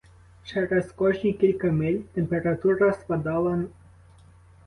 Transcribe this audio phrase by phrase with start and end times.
[0.43, 3.63] Через кожні кілька миль температура спадала.